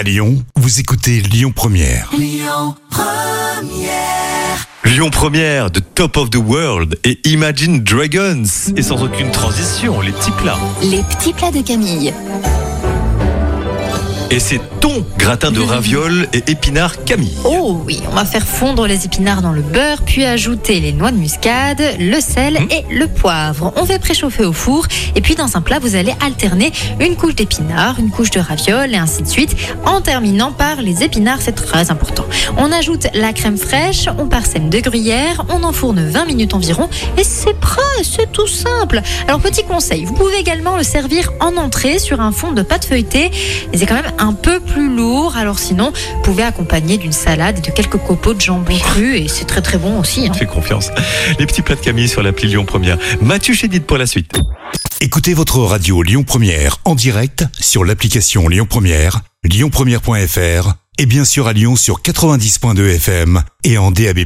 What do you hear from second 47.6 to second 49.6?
de quelques copeaux de jambon cru et c'est